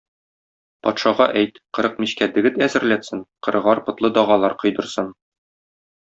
[0.85, 5.13] Патшага әйт, кырык мичкә дегет әзерләтсен, кырыгар потлы дагалар койдырсын.